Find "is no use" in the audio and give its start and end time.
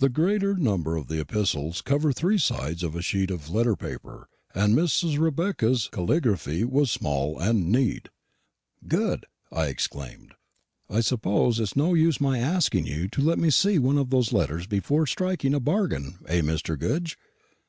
11.62-12.20